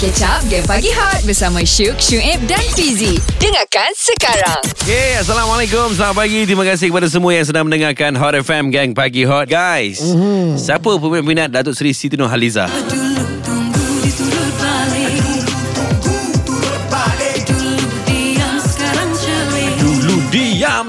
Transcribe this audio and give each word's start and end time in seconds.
Catch 0.00 0.24
up 0.24 0.40
Game 0.48 0.64
Pagi 0.64 0.88
Hot 0.96 1.20
Bersama 1.28 1.60
Syuk, 1.60 2.00
Syuib 2.00 2.40
dan 2.48 2.64
Fizi. 2.72 3.20
Dengarkan 3.36 3.92
sekarang. 3.92 4.64
Okay, 4.80 5.20
Assalamualaikum. 5.20 5.92
Selamat 5.92 6.16
pagi. 6.24 6.48
Terima 6.48 6.64
kasih 6.64 6.88
kepada 6.88 7.12
semua 7.12 7.36
yang 7.36 7.44
sedang 7.44 7.68
mendengarkan 7.68 8.16
Hot 8.16 8.32
FM 8.32 8.72
Gang 8.72 8.96
Pagi 8.96 9.28
Hot. 9.28 9.44
Guys 9.50 10.00
mm-hmm. 10.00 10.56
Siapa 10.56 10.96
peminat 10.96 11.52
Datuk 11.52 11.76
Seri 11.76 11.92
Siti 11.92 12.16
Nurhaliza? 12.16 12.70
Dulu 12.70 13.11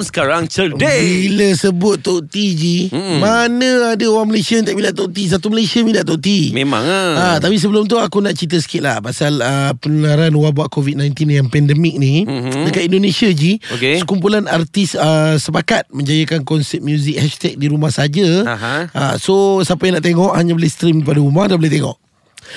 Sekarang 0.03 0.43
cerdik 0.45 0.83
Bila 0.83 1.47
sebut 1.53 1.95
Tok 1.97 2.27
T 2.27 2.35
Ji 2.53 2.77
Mm-mm. 2.87 3.17
Mana 3.17 3.69
ada 3.91 4.05
orang 4.05 4.27
Malaysia 4.27 4.53
yang 4.53 4.63
tak 4.63 4.75
minat 4.75 4.91
Tok 4.91 5.09
T 5.09 5.25
Satu 5.25 5.47
Malaysia 5.47 5.79
minat 5.79 6.03
Tok 6.03 6.19
T 6.19 6.51
Memang 6.51 6.83
ah. 6.83 7.11
Ha, 7.15 7.25
tapi 7.39 7.55
sebelum 7.55 7.83
tu 7.83 7.95
aku 7.95 8.19
nak 8.19 8.33
cerita 8.33 8.55
sikit 8.55 8.81
lah 8.81 8.97
Pasal 8.99 9.39
uh, 9.39 9.71
penularan 9.73 10.29
wabak 10.33 10.67
COVID-19 10.69 11.11
yang 11.31 11.47
pandemik 11.47 11.95
ni 11.95 12.23
Mhm. 12.23 12.67
Dekat 12.67 12.83
Indonesia 12.85 13.29
Ji 13.29 13.57
Okey. 13.69 13.99
Sekumpulan 13.99 14.45
artis 14.45 14.93
uh, 14.93 15.35
sepakat 15.35 15.87
Menjayakan 15.89 16.43
konsep 16.43 16.79
muzik 16.79 17.15
hashtag 17.15 17.55
di 17.55 17.67
rumah 17.67 17.89
saja 17.89 18.43
ha, 18.91 19.15
So 19.15 19.33
siapa 19.61 19.85
yang 19.85 19.97
nak 19.97 20.05
tengok 20.05 20.31
Hanya 20.33 20.51
boleh 20.51 20.67
stream 20.67 21.01
pada 21.01 21.17
rumah 21.17 21.47
Dah 21.47 21.55
boleh 21.55 21.71
tengok 21.71 21.95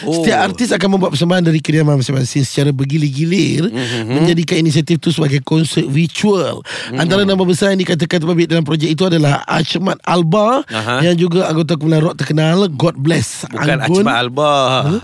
Oh. 0.05 0.21
Setiap 0.21 0.39
artis 0.45 0.71
akan 0.71 0.89
membuat 0.93 1.15
persembahan 1.15 1.45
dari 1.45 1.61
kediaman 1.61 1.97
masing-masing 1.97 2.43
secara 2.43 2.71
bergilir-gilir 2.71 3.67
mm-hmm. 3.67 4.13
menjadikan 4.13 4.61
inisiatif 4.61 4.99
itu 4.99 5.11
sebagai 5.11 5.41
konsert 5.41 5.87
virtual. 5.87 6.61
Mm-hmm. 6.61 7.01
Antara 7.01 7.23
nama 7.23 7.43
besar 7.43 7.73
yang 7.73 7.81
dikatakan 7.81 8.19
terbabit 8.21 8.49
dalam 8.49 8.63
projek 8.63 8.89
itu 8.89 9.03
adalah 9.05 9.43
Ashmat 9.45 9.99
Alba 10.03 10.63
Aha. 10.67 11.01
yang 11.03 11.17
juga 11.17 11.49
anggota 11.49 11.75
kumpulan 11.75 12.03
rock 12.03 12.17
terkenal 12.17 12.69
God 12.69 12.97
Bless 12.97 13.45
Bukan 13.49 13.79
Anggun. 13.81 14.05
Acma 14.05 14.13
Alba 14.17 14.53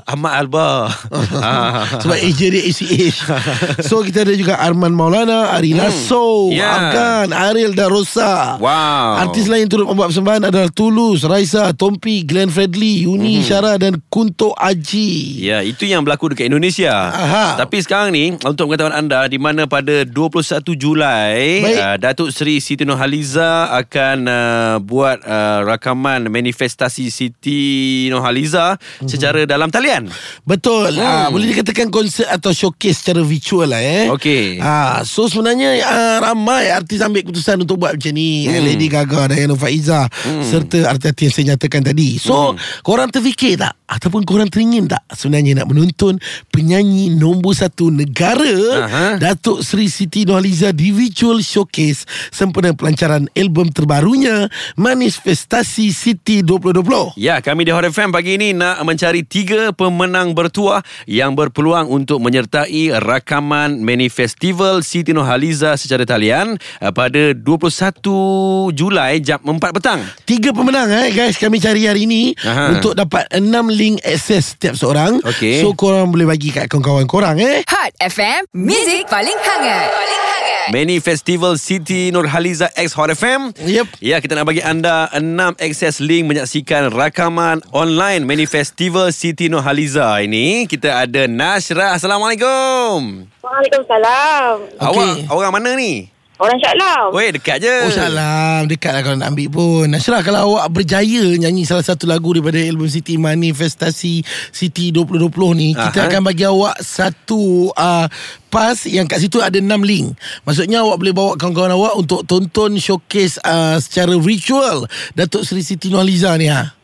Ahmad 0.05 0.33
Alba 0.35 0.69
Ah. 1.43 1.99
Sebab 1.99 2.17
AJ 2.17 2.41
dia 2.51 2.63
ACH 2.63 3.19
So 3.89 4.03
kita 4.03 4.23
ada 4.23 4.35
juga 4.35 4.59
Arman 4.59 4.93
Maulana 4.93 5.53
Ari 5.53 5.73
Lasso 5.73 6.53
Ya. 6.53 6.69
Afgan 6.91 7.29
Ariel 7.33 7.73
Darosa 7.73 8.57
Wow 8.59 9.27
Artis 9.27 9.47
lain 9.47 9.67
turut 9.67 9.87
membuat 9.87 10.11
persembahan 10.11 10.49
adalah 10.49 10.69
Tulus, 10.69 11.25
Raisa, 11.25 11.73
Tompi, 11.73 12.23
Glenn 12.23 12.49
Fredly, 12.49 13.05
Yuni, 13.05 13.41
Mhm. 13.41 13.45
Syara 13.45 13.73
dan 13.77 13.99
Kunto 14.07 14.53
Aji. 14.73 15.11
Ya, 15.43 15.61
itu 15.61 15.85
yang 15.85 16.01
berlaku 16.01 16.33
dekat 16.33 16.49
Indonesia. 16.49 16.91
Aha. 16.91 17.61
Tapi 17.61 17.77
sekarang 17.79 18.11
ni, 18.11 18.33
untuk 18.35 18.67
pengetahuan 18.67 18.97
anda, 18.97 19.25
di 19.27 19.37
mana 19.37 19.65
pada 19.65 20.03
21 20.03 20.33
Julai, 20.75 21.61
Baik. 21.61 21.77
uh, 21.77 21.97
Datuk 21.99 22.29
Seri 22.31 22.57
Siti 22.59 22.83
Nurhaliza 22.83 23.69
akan 23.71 24.19
uh, 24.25 24.75
buat 24.79 25.21
uh, 25.21 25.61
rakaman 25.63 26.27
manifestasi 26.27 27.09
Siti 27.09 27.61
Nurhaliza 28.09 28.81
Mhm. 28.99 29.09
secara 29.09 29.41
dalam 29.45 29.69
talian. 29.69 30.09
Betul. 30.43 30.95
Hmm. 30.95 31.05
Ah, 31.05 31.27
boleh 31.29 31.51
dikatakan 31.51 31.89
konsert 31.89 32.27
atau 32.27 32.51
showcase 32.51 32.99
secara 32.99 33.21
virtual 33.21 33.69
lah 33.69 33.79
eh. 33.79 34.09
Okey. 34.09 34.57
Ah, 34.59 35.03
so 35.03 35.27
sebenarnya 35.27 35.83
ah, 35.83 36.17
ramai 36.23 36.71
artis 36.71 36.99
ambil 36.99 37.23
keputusan 37.23 37.61
untuk 37.61 37.77
buat 37.79 37.95
macam 37.95 38.13
ni. 38.13 38.47
Hmm. 38.47 38.55
Hmm. 38.55 38.65
Lady 38.65 38.87
Gaga, 38.87 39.29
Diana 39.29 39.53
Faiza 39.53 40.07
hmm. 40.07 40.43
serta 40.43 40.79
artis-artis 40.89 41.23
yang 41.23 41.35
saya 41.35 41.45
nyatakan 41.55 41.83
tadi. 41.83 42.17
So, 42.17 42.55
Hmm. 42.55 42.57
korang 42.81 43.09
terfikir 43.09 43.59
tak 43.59 43.77
ataupun 43.93 44.25
korang 44.25 44.49
teringin 44.49 44.89
tak 44.89 45.05
sebenarnya 45.13 45.61
nak 45.61 45.69
menonton 45.69 46.17
penyanyi 46.49 47.13
nombor 47.13 47.53
satu 47.53 47.93
negara 47.93 48.89
Aha. 48.89 49.07
Datuk 49.21 49.61
Seri 49.61 49.93
Siti 49.93 50.25
Nurhaliza 50.25 50.73
di 50.73 50.89
virtual 50.89 51.45
showcase 51.45 52.09
sempena 52.33 52.73
pelancaran 52.73 53.29
album 53.37 53.69
terbarunya 53.69 54.49
Manifestasi 54.81 55.93
Siti 55.93 56.41
2020. 56.41 57.21
Ya, 57.21 57.45
kami 57.45 57.69
di 57.69 57.73
Hot 57.75 57.85
FM 57.85 58.15
pagi 58.15 58.41
ini 58.41 58.57
nak 58.57 58.81
mencari 58.87 59.27
tiga 59.27 59.77
pemenang 59.77 60.33
bertuah 60.33 60.81
yang 61.05 61.37
berpeluang 61.37 61.93
untuk 61.93 62.25
menyertai 62.25 62.97
rakaman 62.97 63.85
Manifestival 63.85 64.81
Siti 64.81 65.13
Nurhaliza 65.13 65.77
secara 65.77 66.09
talian 66.09 66.57
uh, 66.81 66.93
pada 66.95 67.37
21 67.37 68.73
Julai 68.73 69.21
jam 69.21 69.43
4 69.45 69.61
petang. 69.77 70.01
Tiga 70.25 70.55
pemenang 70.57 70.89
eh 70.89 71.13
guys 71.13 71.37
kami 71.37 71.61
cari 71.61 71.85
hari 71.85 72.09
ini 72.09 72.33
Aha. 72.47 72.79
untuk 72.79 72.97
dapat 72.97 73.29
enam 73.35 73.69
link 73.83 73.99
akses 74.07 74.55
setiap 74.55 74.79
seorang. 74.79 75.19
Okey. 75.27 75.59
So 75.59 75.75
korang 75.75 76.15
boleh 76.15 76.31
bagi 76.31 76.55
kat 76.55 76.71
kawan-kawan 76.71 77.11
korang 77.11 77.35
eh. 77.43 77.67
Hot 77.67 77.91
FM 77.99 78.47
Music 78.55 79.11
paling 79.11 79.35
hangat 79.35 79.91
Paling 79.91 80.23
hangat 80.23 80.71
Mini 80.71 81.03
Festival 81.03 81.59
Siti 81.59 82.15
Nurhaliza 82.15 82.71
X 82.79 82.95
Hot 82.95 83.11
FM. 83.11 83.51
Yep. 83.59 83.99
Ya, 83.99 84.23
kita 84.23 84.39
nak 84.39 84.47
bagi 84.47 84.63
anda 84.63 85.11
enam 85.11 85.59
akses 85.59 85.99
link 85.99 86.31
menyaksikan 86.31 86.95
rakaman 86.95 87.59
online 87.75 88.23
Mini 88.23 88.47
Festival 88.47 89.11
Siti 89.11 89.51
Nurhaliza 89.51 90.07
ini. 90.23 90.71
Kita 90.71 91.03
ada 91.03 91.27
Nasrah. 91.27 91.99
Assalamualaikum. 91.99 93.27
Waalaikumsalam. 93.43 94.79
Awak 94.79 95.35
orang 95.35 95.51
mana 95.51 95.75
ni? 95.75 96.12
Orang 96.43 96.59
Shah 96.59 96.75
Alam. 96.75 97.15
Weh, 97.15 97.31
dekat 97.31 97.63
je. 97.63 97.71
Oh 97.87 97.95
salam 97.95 98.67
Dekat 98.67 98.99
lah 98.99 99.03
kalau 99.07 99.15
nak 99.15 99.31
ambil 99.31 99.47
pun 99.47 99.87
Nasrah 99.87 100.27
kalau 100.27 100.59
awak 100.59 100.75
berjaya 100.75 101.39
Nyanyi 101.39 101.63
salah 101.63 101.87
satu 101.87 102.11
lagu 102.11 102.35
Daripada 102.35 102.59
album 102.59 102.91
Siti 102.91 103.15
Manifestasi 103.15 104.27
Siti 104.51 104.91
2020 104.91 105.31
ni 105.55 105.71
Kita 105.79 106.03
Aha. 106.03 106.09
akan 106.11 106.21
bagi 106.27 106.43
awak 106.43 106.83
Satu 106.83 107.71
uh, 107.71 108.11
Pas 108.51 108.75
Yang 108.91 109.07
kat 109.07 109.19
situ 109.23 109.39
ada 109.39 109.55
6 109.55 109.71
link 109.87 110.19
Maksudnya 110.43 110.83
awak 110.83 110.99
boleh 110.99 111.15
bawa 111.15 111.31
Kawan-kawan 111.39 111.79
awak 111.79 111.95
Untuk 111.95 112.27
tonton 112.27 112.75
showcase 112.75 113.39
uh, 113.47 113.79
Secara 113.79 114.19
virtual 114.19 114.91
Datuk 115.15 115.47
Seri 115.47 115.63
Siti 115.63 115.95
Nurhaliza 115.95 116.35
ni 116.43 116.51
ha. 116.51 116.75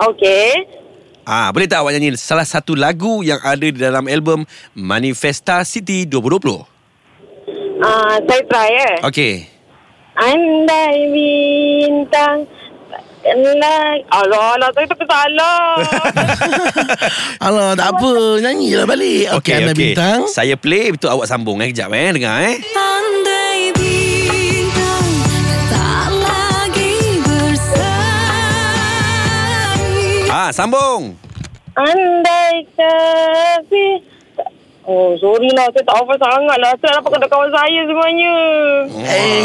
Okey. 0.00 0.78
Ah, 1.26 1.50
boleh 1.50 1.66
tak 1.66 1.82
awak 1.82 1.98
nyanyi 1.98 2.14
salah 2.14 2.46
satu 2.46 2.78
lagu 2.78 3.26
yang 3.26 3.42
ada 3.42 3.66
di 3.66 3.74
dalam 3.74 4.06
album 4.06 4.46
Manifesta 4.78 5.66
City 5.66 6.06
2020? 6.06 6.69
Uh, 7.80 8.20
saya 8.28 8.42
try 8.44 8.68
eh. 8.76 8.96
Okey. 9.08 9.48
Andai 10.20 11.08
bintang 11.08 12.44
Like, 13.20 14.04
alah, 14.08 14.56
alah, 14.56 14.72
saya 14.72 14.88
tak 14.88 15.04
salah. 15.04 15.76
Alah 17.48 17.76
tak 17.76 17.92
apa 17.92 18.40
Nyanyilah 18.40 18.88
balik 18.88 19.28
Okey 19.36 19.52
okay, 19.52 19.60
Anda 19.60 19.76
Bintang 19.76 20.24
Saya 20.24 20.56
play 20.56 20.88
betul 20.88 21.12
awak 21.12 21.28
sambung 21.28 21.60
eh 21.60 21.68
kejap 21.68 21.92
eh 21.92 22.16
dengar 22.16 22.40
eh. 22.40 22.56
Andai 22.72 23.76
bintang 23.76 25.08
tak 25.68 26.08
lagi 26.16 26.96
berseri 27.20 27.92
Ah, 30.32 30.48
sambung. 30.48 31.12
Andai 31.76 32.64
kasih 32.72 34.00
Oh, 34.88 35.12
sorry 35.20 35.52
lah. 35.52 35.68
Saya 35.76 35.84
tak 35.84 35.92
hafal 35.92 36.16
sangat 36.16 36.56
lah. 36.56 36.72
Saya 36.80 36.96
dapat 36.98 37.10
kena 37.12 37.28
kawan 37.28 37.50
saya 37.52 37.80
semuanya. 37.84 38.32
Eh, 38.96 39.44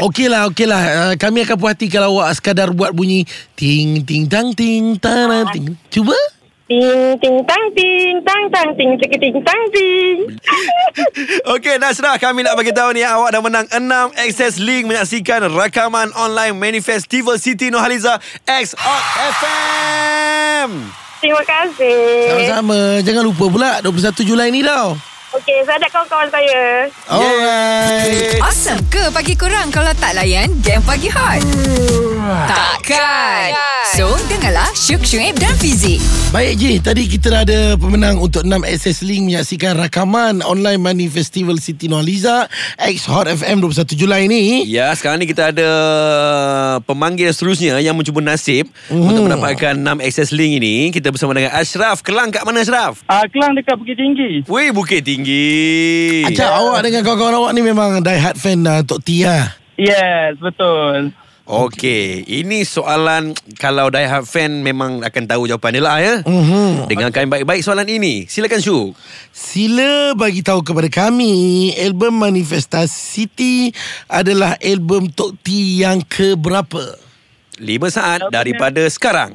Okey 0.08 0.32
lah, 0.32 0.48
okey 0.48 0.64
lah. 0.64 0.82
Uh, 0.82 1.12
kami 1.20 1.44
akan 1.44 1.56
puas 1.60 1.76
hati 1.76 1.92
kalau 1.92 2.16
awak 2.16 2.32
sekadar 2.32 2.72
buat 2.72 2.96
bunyi 2.96 3.28
ting 3.54 4.02
ting 4.08 4.24
tang 4.24 4.56
ting 4.56 4.96
tara 4.96 5.44
ting. 5.52 5.76
Cuba. 5.92 6.16
Ting, 6.64 7.20
ting, 7.20 7.44
tang, 7.44 7.66
ting, 7.76 8.24
tang, 8.24 8.48
tang, 8.48 8.72
ting, 8.72 8.96
ting, 8.96 9.12
ting, 9.20 9.36
tang, 9.44 9.64
ting. 9.68 10.16
Okey 11.52 11.76
Nasrah 11.76 12.16
kami 12.16 12.40
nak 12.40 12.56
bagi 12.56 12.72
tahu 12.72 12.96
ni 12.96 13.04
awak 13.04 13.36
dah 13.36 13.44
menang 13.44 13.68
6 13.68 14.16
akses 14.16 14.56
link 14.64 14.88
menyaksikan 14.88 15.44
rakaman 15.52 16.08
online 16.16 16.56
Manifestival 16.56 17.36
Siti 17.36 17.68
Nurhaliza 17.68 18.16
X 18.48 18.72
FM. 18.80 21.03
Terima 21.24 21.40
kasih. 21.40 22.28
Sama-sama. 22.28 23.00
Jangan 23.00 23.24
lupa 23.24 23.44
pula 23.48 23.70
21 23.80 24.28
Julai 24.28 24.52
ni 24.52 24.60
tau. 24.60 24.92
Okey, 25.32 25.64
saya 25.64 25.80
ada 25.80 25.88
kawan-kawan 25.88 26.28
saya. 26.28 26.84
Alright. 27.08 28.38
Awesome 28.44 28.84
ke 28.86 29.10
pagi 29.10 29.34
kurang 29.34 29.74
Kalau 29.74 29.90
tak 29.98 30.14
layan 30.14 30.46
Game 30.62 30.84
Pagi 30.86 31.10
Hot 31.10 31.42
Takkan 32.46 33.50
So 33.98 34.14
dengarlah 34.30 34.70
Syuk, 34.78 35.02
Syuib 35.02 35.34
dan 35.42 35.50
Fizi 35.58 35.98
Baik 36.34 36.58
Ji, 36.58 36.72
tadi 36.82 37.06
kita 37.06 37.30
dah 37.30 37.40
ada 37.46 37.60
pemenang 37.78 38.18
untuk 38.18 38.42
6 38.42 38.66
access 38.66 39.06
link 39.06 39.30
menyaksikan 39.30 39.78
rakaman 39.78 40.42
online 40.42 40.82
Money 40.82 41.06
Festival 41.06 41.62
Siti 41.62 41.86
Nurhaliza 41.86 42.50
X 42.74 43.06
Hot 43.06 43.30
FM 43.30 43.62
21 43.62 43.94
Julai 43.94 44.26
ni. 44.26 44.66
Ya, 44.66 44.90
sekarang 44.98 45.22
ni 45.22 45.30
kita 45.30 45.54
ada 45.54 45.70
pemanggil 46.82 47.30
seterusnya 47.30 47.78
yang 47.78 47.94
mencuba 47.94 48.18
nasib 48.18 48.66
Mhm. 48.90 48.98
untuk 48.98 49.22
mendapatkan 49.30 49.78
6 49.78 50.02
akses 50.02 50.34
link 50.34 50.58
ini. 50.58 50.90
Kita 50.90 51.14
bersama 51.14 51.38
dengan 51.38 51.54
Ashraf. 51.54 52.02
Kelang 52.02 52.34
kat 52.34 52.42
mana 52.42 52.66
Ashraf? 52.66 53.06
Ah, 53.06 53.22
Kelang 53.30 53.54
dekat 53.54 53.78
Bukit 53.78 53.94
Tinggi. 53.94 54.42
Weh, 54.50 54.74
Bukit 54.74 55.06
Tinggi. 55.06 56.26
Acak 56.26 56.50
awak 56.50 56.82
dengan 56.82 57.06
kawan-kawan 57.06 57.34
awak 57.38 57.50
ni 57.54 57.62
memang 57.62 58.02
die 58.02 58.18
hard 58.18 58.34
fan 58.34 58.66
uh, 58.66 58.82
Tok 58.82 59.06
T 59.06 59.22
lah. 59.22 59.54
Yes, 59.78 60.34
betul. 60.42 61.14
Okey, 61.44 62.24
ini 62.24 62.64
soalan 62.64 63.36
kalau 63.60 63.92
die 63.92 64.08
hard 64.08 64.24
fan 64.24 64.64
memang 64.64 65.04
akan 65.04 65.24
tahu 65.28 65.44
jawapan 65.44 65.76
dia 65.76 65.84
lah 65.84 65.96
ya. 66.00 66.14
Mm-hmm. 66.24 66.88
Dengarkan 66.88 67.28
baik-baik 67.28 67.60
soalan 67.60 67.84
ini. 67.84 68.24
Silakan 68.24 68.64
Syuk. 68.64 68.96
Sila 69.28 70.16
bagi 70.16 70.40
tahu 70.40 70.64
kepada 70.64 70.88
kami, 70.88 71.68
album 71.76 72.16
Manifestasi 72.16 72.88
City 72.88 73.76
adalah 74.08 74.56
album 74.56 75.12
Tok 75.12 75.36
T 75.44 75.84
yang 75.84 76.00
keberapa? 76.08 76.96
5 77.60 77.60
saat 77.92 78.24
album 78.24 78.32
daripada 78.32 78.80
yang... 78.80 78.96
sekarang. 78.96 79.30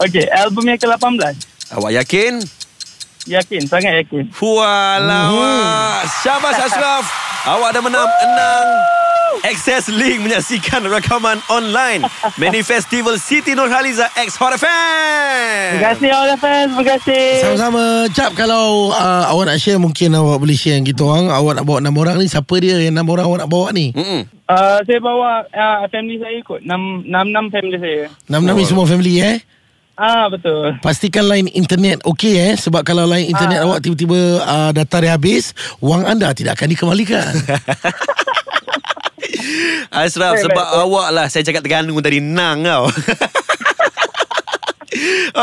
Okey, 0.00 0.24
album 0.32 0.72
yang 0.72 0.80
ke-18. 0.80 1.36
Awak 1.68 1.92
yakin? 2.00 2.32
Yakin, 3.28 3.62
sangat 3.68 4.08
yakin. 4.08 4.32
Walau, 4.40 5.36
mm-hmm. 5.36 6.08
Syabas 6.24 6.64
Ashraf. 6.64 7.04
awak 7.44 7.76
dah 7.76 7.82
menang 7.84 8.08
6. 8.08 9.03
Access 9.44 9.92
Link 9.92 10.24
menyaksikan 10.24 10.88
rakaman 10.88 11.36
online 11.52 12.00
Mini 12.40 12.64
Festival 12.64 13.20
Siti 13.20 13.52
Nurhaliza 13.52 14.08
X 14.16 14.40
Hot 14.40 14.56
FM. 14.56 15.76
Terima 15.76 15.84
kasih 15.92 16.08
Hot 16.16 16.30
FM, 16.40 16.66
terima 16.72 16.84
kasih. 16.96 17.26
Sama-sama. 17.44 17.84
Cap 18.16 18.32
kalau 18.32 18.88
uh, 18.88 19.28
awak 19.28 19.52
nak 19.52 19.60
share 19.60 19.76
mungkin 19.76 20.16
awak 20.16 20.40
boleh 20.40 20.56
share 20.56 20.80
yang 20.80 20.88
kita 20.88 21.04
orang. 21.04 21.28
Awak 21.28 21.60
nak 21.60 21.64
bawa 21.68 21.76
enam 21.84 21.92
orang 22.00 22.16
ni, 22.16 22.26
siapa 22.32 22.56
dia 22.56 22.80
yang 22.80 22.96
enam 22.96 23.04
orang 23.12 23.28
awak 23.28 23.38
nak 23.44 23.50
bawa 23.52 23.66
ni? 23.76 23.92
Mm-mm. 23.92 24.24
Uh, 24.48 24.80
saya 24.88 25.00
bawa 25.04 25.44
uh, 25.52 25.84
family 25.92 26.20
saya 26.20 26.36
ikut 26.36 26.60
Enam-enam 26.68 27.48
family 27.48 27.80
saya 27.80 28.12
Enam-enam 28.28 28.60
oh. 28.60 28.64
semua 28.64 28.84
family 28.84 29.20
eh 29.24 29.40
Ah 29.94 30.26
betul. 30.26 30.74
Pastikan 30.82 31.24
line 31.30 31.48
internet 31.54 32.02
okey 32.02 32.34
eh 32.34 32.52
sebab 32.58 32.82
kalau 32.82 33.06
line 33.06 33.30
internet 33.30 33.62
ah. 33.62 33.64
awak 33.68 33.78
tiba-tiba 33.84 34.42
uh, 34.42 34.70
data 34.74 34.96
dia 34.98 35.14
habis, 35.14 35.54
wang 35.78 36.02
anda 36.02 36.34
tidak 36.34 36.58
akan 36.58 36.66
dikembalikan. 36.74 37.30
Ashraf 40.02 40.34
Baik, 40.34 40.42
sebab 40.44 40.56
baik, 40.60 40.74
baik. 40.74 40.84
awak 40.84 41.08
lah 41.10 41.26
Saya 41.26 41.42
cakap 41.42 41.60
Terengganu 41.60 41.96
tadi 41.98 42.18
Nang 42.18 42.62
kau 42.62 42.84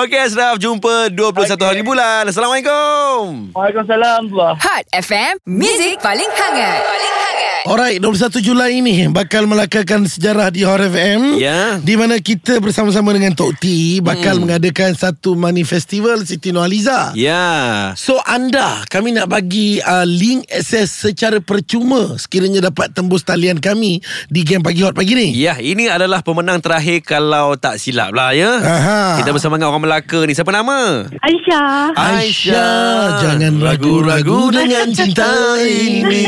Okey 0.02 0.18
Ashraf 0.18 0.56
Jumpa 0.56 1.12
21 1.12 1.20
Okey. 1.52 1.60
hari 1.60 1.82
bulan 1.82 2.24
Assalamualaikum 2.26 3.52
Waalaikumsalam. 3.52 4.32
Hot 4.56 4.86
FM, 4.92 5.34
Music 5.44 6.00
paling 6.00 6.30
hangat. 6.30 6.80
Paling 6.80 6.88
hangat. 7.10 7.21
Alright, 7.62 8.02
21 8.02 8.42
Julai 8.42 8.82
ini 8.82 9.06
bakal 9.06 9.46
melakakan 9.46 10.10
sejarah 10.10 10.50
di 10.50 10.66
Hot 10.66 10.82
FM. 10.82 11.38
Ya. 11.38 11.78
Di 11.78 11.94
mana 11.94 12.18
kita 12.18 12.58
bersama-sama 12.58 13.14
dengan 13.14 13.38
Tok 13.38 13.54
T 13.62 13.66
bakal 14.02 14.42
mengadakan 14.42 14.98
satu 14.98 15.38
mani 15.38 15.62
festival 15.62 16.26
Siti 16.26 16.50
Nurhaliza. 16.50 17.14
Ya 17.14 17.94
So 17.94 18.18
anda 18.26 18.82
kami 18.90 19.14
nak 19.14 19.30
bagi 19.30 19.78
uh, 19.78 20.10
link 20.10 20.50
akses 20.50 20.90
secara 20.90 21.38
percuma 21.38 22.18
sekiranya 22.18 22.74
dapat 22.74 22.98
tembus 22.98 23.22
talian 23.22 23.62
kami 23.62 24.02
di 24.26 24.42
game 24.42 24.66
pagi 24.66 24.82
hot 24.82 24.98
pagi 24.98 25.14
ni. 25.14 25.30
Ya, 25.38 25.62
ini 25.62 25.86
adalah 25.86 26.26
pemenang 26.26 26.66
terakhir 26.66 27.06
kalau 27.06 27.54
tak 27.62 27.78
silap 27.78 28.10
lah 28.10 28.34
ya. 28.34 28.58
Aha. 28.58 29.22
Kita 29.22 29.30
bersama 29.38 29.62
dengan 29.62 29.70
orang 29.70 29.86
Melaka 29.86 30.26
ni. 30.26 30.34
Siapa 30.34 30.50
nama? 30.50 31.06
Aisyah. 31.14 31.94
Aisyah, 31.94 33.22
jangan 33.22 33.54
ragu-ragu 33.62 34.50
dengan 34.58 34.90
cinta 34.98 35.62
ini. 35.62 36.21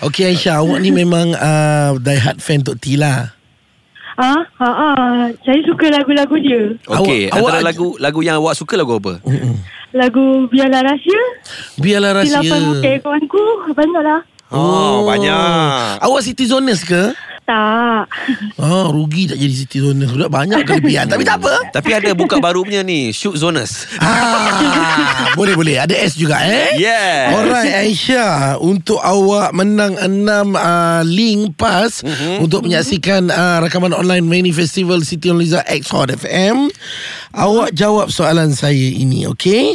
Okey 0.00 0.32
Aisyah, 0.32 0.64
awak 0.64 0.80
ni 0.80 0.88
memang 0.90 1.36
uh, 1.36 1.92
die 2.00 2.16
hard 2.16 2.40
fan 2.40 2.64
Tok 2.64 2.80
T 2.80 2.96
lah. 2.96 3.36
Ah, 4.16 4.40
ah, 4.56 4.64
ah. 4.64 5.20
Saya 5.44 5.60
suka 5.64 5.88
lagu-lagu 5.88 6.36
dia. 6.36 6.76
Okey, 6.86 7.28
Awak- 7.28 7.36
antara 7.36 7.56
awak- 7.56 7.66
lagu 7.68 7.86
lagu 7.96 8.20
yang 8.20 8.40
awak 8.40 8.56
suka 8.56 8.76
lagu 8.76 8.96
apa? 8.96 9.20
Lagu 9.92 10.44
Biarlah 10.46 10.86
Rahsia. 10.86 11.22
Biarlah 11.76 12.12
rahsia. 12.16 12.40
Silapan 12.40 12.60
bukit 12.70 12.96
kawanku. 13.00 13.42
Banyaklah. 13.72 14.20
Oh, 14.50 15.04
banyak. 15.04 16.00
Awak 16.00 16.20
citizeners 16.22 16.82
ke? 16.82 17.12
Tak. 17.50 18.06
Oh, 18.62 18.86
rugi 18.94 19.26
tak 19.26 19.34
jadi 19.34 19.50
citizeners. 19.50 20.14
Sudah 20.14 20.30
banyak 20.30 20.62
kelebihan. 20.62 21.10
Tapi 21.10 21.26
tak 21.26 21.42
apa. 21.42 21.74
Tapi 21.74 21.90
ada 21.98 22.14
buka 22.14 22.38
baru 22.38 22.62
punya 22.62 22.86
ni, 22.86 23.10
Shoot 23.10 23.42
Zoners. 23.42 23.90
Ah, 23.98 25.34
boleh 25.38 25.58
boleh. 25.58 25.82
Ada 25.82 25.98
S 25.98 26.14
juga 26.14 26.38
eh. 26.46 26.78
Yeah. 26.78 27.34
Alright 27.34 27.74
Aisyah 27.74 28.62
Untuk 28.62 29.02
awak 29.02 29.50
menang 29.56 29.98
enam 29.98 30.54
uh, 30.54 31.02
link 31.02 31.56
pass 31.58 32.06
mm-hmm. 32.06 32.44
Untuk 32.44 32.68
menyaksikan 32.68 33.32
uh, 33.32 33.64
rakaman 33.64 33.96
online 33.96 34.22
Mini 34.22 34.54
Festival 34.54 35.02
Siti 35.02 35.32
Nurhaliza 35.32 35.64
X 35.66 35.90
Hot 35.90 36.12
FM 36.12 36.70
Awak 37.34 37.74
jawab 37.74 38.12
soalan 38.12 38.54
saya 38.54 38.76
ini 38.76 39.26
okay? 39.26 39.74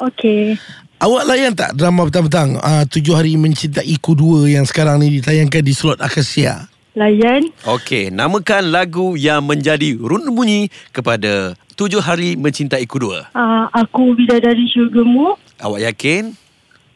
Okey. 0.00 0.56
Awak 1.02 1.24
layan 1.26 1.52
tak 1.58 1.74
drama 1.74 2.06
petang-petang 2.06 2.56
uh, 2.62 2.84
Tujuh 2.86 3.18
Hari 3.18 3.34
Mencintaiku 3.34 4.14
2 4.14 4.54
Yang 4.56 4.70
sekarang 4.70 5.02
ni 5.02 5.18
ditayangkan 5.18 5.62
di 5.66 5.74
slot 5.74 5.98
Akasia 5.98 6.71
Layan. 6.92 7.48
Okey, 7.64 8.12
namakan 8.12 8.68
lagu 8.68 9.16
yang 9.16 9.40
menjadi 9.48 9.96
rundun 9.96 10.36
bunyi 10.36 10.68
kepada 10.92 11.56
Tujuh 11.72 12.04
Hari 12.04 12.36
Mencintaiku 12.36 13.00
Dua. 13.00 13.32
Ah, 13.32 13.64
aku 13.72 14.12
bidadari 14.12 14.68
syurgamu. 14.68 15.32
Awak 15.56 15.80
yakin? 15.88 16.36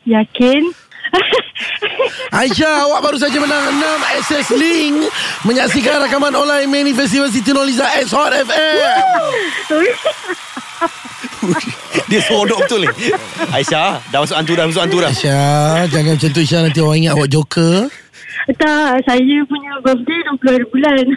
Yakin. 0.05 0.63
Aisyah 2.35 2.91
awak 2.91 3.01
baru 3.09 3.17
saja 3.17 3.39
menang 3.39 3.79
6 3.79 4.19
access 4.19 4.51
link 4.59 5.07
Menyaksikan 5.47 6.03
rakaman 6.03 6.35
online 6.35 6.67
Mini 6.67 6.91
Festival 6.93 7.31
Siti 7.31 7.55
Nurhaliza 7.55 7.87
X 8.03 8.11
Hot 8.11 8.35
FM 8.35 8.75
Dia 12.11 12.21
seronok 12.23 12.67
betul 12.67 12.85
ni. 12.85 12.91
Aisyah, 13.55 14.03
dah 14.11 14.19
masuk 14.19 14.35
antu 14.37 14.53
dah, 14.59 14.67
masuk 14.67 14.83
antu 14.83 14.99
dah. 14.99 15.11
Aisyah 15.15 15.87
Jangan 15.89 16.13
macam 16.19 16.29
tu 16.29 16.41
Aisyah 16.43 16.61
Nanti 16.67 16.81
orang 16.83 16.99
ingat 17.01 17.13
awak 17.15 17.31
joker 17.31 17.75
tak, 18.55 19.03
saya 19.03 19.37
punya 19.51 19.73
birthday 19.83 20.21
20 20.39 20.55
hari 20.55 20.67
bulan. 20.71 21.05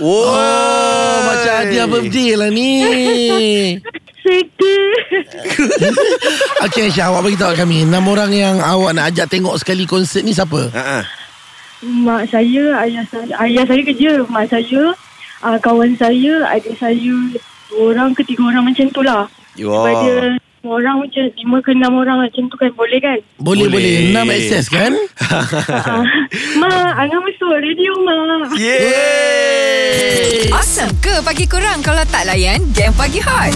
Oh, 0.00 0.32
Oh, 0.32 1.16
macam 1.28 1.52
hadiah 1.60 1.84
birthday 1.84 2.32
lah 2.32 2.48
ni. 2.48 2.72
Seka. 4.24 4.76
Okey 6.68 6.88
Aisyah, 6.88 7.12
awak 7.12 7.28
beritahu 7.28 7.52
kami. 7.56 7.84
Enam 7.88 8.04
orang 8.08 8.32
yang 8.32 8.56
awak 8.60 8.96
nak 8.96 9.12
ajak 9.12 9.28
tengok 9.32 9.56
sekali 9.56 9.84
konsert 9.88 10.24
ni 10.24 10.36
siapa? 10.36 10.68
Ha 10.72 11.04
Mak 11.80 12.28
saya, 12.28 12.76
ayah 12.84 13.04
saya, 13.08 13.32
ayah 13.40 13.64
saya 13.64 13.80
kerja. 13.80 14.20
Mak 14.28 14.52
saya, 14.52 14.92
uh, 15.40 15.56
kawan 15.64 15.96
saya, 15.96 16.44
adik 16.52 16.76
saya, 16.76 17.14
dua 17.72 17.96
orang 17.96 18.12
ke 18.12 18.20
tiga 18.28 18.52
orang 18.52 18.68
macam 18.68 18.86
tu 18.92 19.00
lah. 19.00 19.24
Daripada 19.56 20.36
lima 20.36 20.49
orang 20.62 21.00
macam, 21.00 21.24
lima 21.32 21.58
ke 21.60 21.70
enam 21.72 21.92
orang 21.96 22.18
macam 22.20 22.42
tu 22.46 22.56
kan 22.56 22.70
boleh 22.74 23.00
kan? 23.00 23.18
Boleh 23.36 23.66
Boleh. 23.66 23.72
boleh. 23.72 23.94
Enam 24.12 24.26
access 24.28 24.68
kan? 24.68 24.92
Mak, 26.60 26.90
Angah 26.96 27.20
masuk 27.22 27.48
radio, 27.54 27.92
Mak. 28.02 28.60
Yeay. 28.60 30.52
Awesome 30.52 30.92
ke 31.00 31.22
pagi 31.22 31.46
kurang 31.46 31.80
kalau 31.80 32.04
tak 32.06 32.28
layan 32.28 32.60
game 32.72 32.92
pagi 32.92 33.18
hot? 33.18 33.54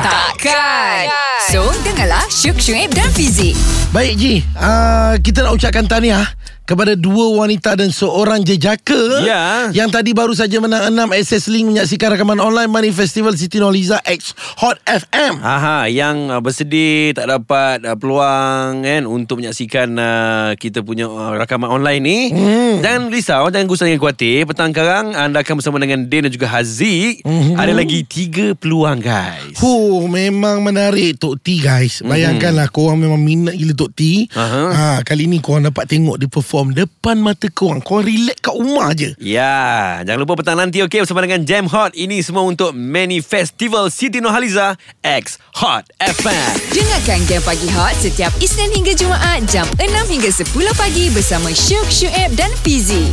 Takkan. 0.00 1.08
So, 1.48 1.72
dengarlah 1.82 2.24
Syuk 2.28 2.58
Syuib 2.58 2.92
dan 2.92 3.08
Fizik. 3.10 3.56
Baik 3.90 4.14
Ji, 4.16 4.34
uh, 4.56 5.14
kita 5.20 5.44
nak 5.44 5.54
ucapkan 5.54 5.84
tahniah 5.84 6.24
kepada 6.64 6.96
dua 6.96 7.44
wanita 7.44 7.76
dan 7.76 7.92
seorang 7.92 8.40
jejaka 8.40 9.20
Ya. 9.20 9.68
yang 9.76 9.92
tadi 9.92 10.16
baru 10.16 10.32
saja 10.32 10.56
menang 10.64 10.88
enam 10.88 11.12
access 11.12 11.44
link 11.52 11.68
menyaksikan 11.68 12.16
rakaman 12.16 12.40
online 12.40 12.72
Money 12.72 12.88
Festival 12.88 13.36
Siti 13.36 13.60
Nurhaliza 13.60 14.00
X 14.00 14.32
Hot 14.64 14.80
FM. 14.88 15.44
Aha, 15.44 15.92
yang 15.92 16.32
uh, 16.32 16.40
bersedih 16.40 17.12
tak 17.12 17.28
dapat 17.28 17.84
uh, 17.84 17.96
peluang 18.00 18.80
kan 18.80 19.04
untuk 19.04 19.44
menyaksikan 19.44 19.92
uh, 20.00 20.50
kita 20.56 20.80
punya 20.80 21.04
uh, 21.04 21.36
rakaman 21.36 21.68
online 21.68 22.00
ni. 22.00 22.18
Hmm. 22.32 22.80
Jangan 22.80 23.12
risau, 23.12 23.44
jangan 23.52 23.68
gusar 23.68 23.84
jangan 23.92 24.00
khawatir. 24.00 24.48
Petang 24.48 24.72
sekarang 24.72 25.12
anda 25.12 25.44
akan 25.44 25.60
bersama 25.60 25.76
dengan 25.76 26.08
Dan 26.08 26.24
dan 26.24 26.32
juga 26.32 26.48
Haziq. 26.48 27.20
Hmm. 27.28 27.60
Ada 27.60 27.76
lagi 27.76 28.08
tiga 28.08 28.56
peluang 28.56 29.04
guys. 29.04 29.60
Huh, 29.60 30.08
memang 30.08 30.64
menarik 30.64 31.20
Tok 31.20 31.44
T 31.44 31.60
guys. 31.60 32.00
Bayangkanlah 32.00 32.72
hmm. 32.72 32.76
korang 32.76 32.96
memang 33.04 33.20
minat 33.20 33.52
gila 33.52 33.76
Tok 33.76 33.92
T. 33.92 34.32
Aha. 34.32 34.62
Ha, 34.72 34.84
kali 35.04 35.28
ni 35.28 35.44
korang 35.44 35.68
dapat 35.68 35.92
tengok 35.92 36.16
dia 36.16 36.28
perform 36.32 36.53
depan 36.62 37.18
mata 37.18 37.50
korang. 37.50 37.82
Korang 37.82 38.06
relax 38.06 38.38
kat 38.38 38.54
rumah 38.54 38.94
je. 38.94 39.10
Ya, 39.18 39.98
jangan 40.06 40.22
lupa 40.22 40.38
petang 40.38 40.54
nanti 40.54 40.78
okey 40.86 41.02
bersama 41.02 41.26
dengan 41.26 41.42
Jam 41.42 41.66
Hot. 41.66 41.90
Ini 41.98 42.22
semua 42.22 42.46
untuk 42.46 42.70
Many 42.70 43.18
Festival 43.18 43.90
Siti 43.90 44.22
Nurhaliza 44.22 44.78
X 45.02 45.42
Hot 45.58 45.90
FM. 45.98 46.54
Dengarkan 46.70 47.18
game 47.26 47.42
pagi 47.42 47.66
hot 47.74 47.98
setiap 47.98 48.30
Isnin 48.38 48.70
hingga 48.70 48.94
Jumaat 48.94 49.42
jam 49.50 49.66
6 49.82 49.90
hingga 50.14 50.30
10 50.30 50.46
pagi 50.78 51.10
bersama 51.10 51.50
Syuk 51.50 51.90
Syuib 51.90 52.30
dan 52.38 52.54
Fizik. 52.62 53.10